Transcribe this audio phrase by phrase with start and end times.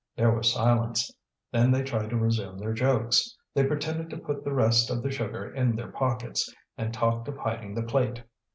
[0.15, 1.15] There was silence.
[1.51, 5.11] Then they tried to resume their jokes: they pretended to put the rest of the
[5.11, 8.23] sugar in their pockets, and talked of hiding the plate.